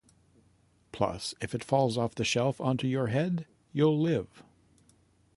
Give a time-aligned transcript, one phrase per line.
[0.91, 4.41] Plus, if it falls off the shelf onto your head, you'll live.